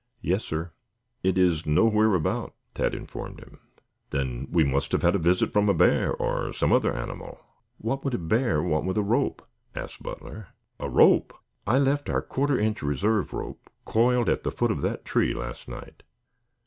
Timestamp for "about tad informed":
2.15-3.39